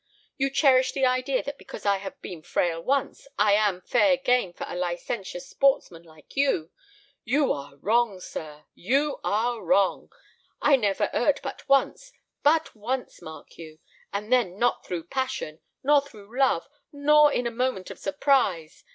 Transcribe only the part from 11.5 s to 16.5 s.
once—but once, mark you;—and then not through passion—nor through